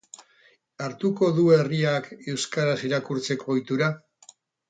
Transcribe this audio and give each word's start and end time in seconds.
Hartuko 0.85 1.27
du 1.39 1.43
herriak 1.57 2.09
euskaraz 2.33 2.75
irakurtzeko 2.89 3.55
ohitura? 3.57 3.93